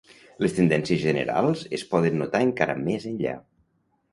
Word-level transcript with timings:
Les 0.43 0.55
tendències 0.59 1.03
generals 1.03 1.61
es 1.79 1.85
poden 1.91 2.17
notar 2.23 2.43
encara 2.49 2.79
més 2.89 3.07
enllà. 3.13 3.37